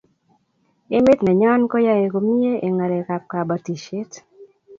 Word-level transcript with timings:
emet 0.97 1.19
nenyon 1.23 1.61
koae 1.71 2.05
komie 2.13 2.51
eng 2.65 2.75
ngalek 2.75 3.07
ab 3.15 3.23
kabatishiet 3.31 4.11